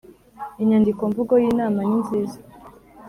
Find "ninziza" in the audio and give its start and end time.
1.87-2.37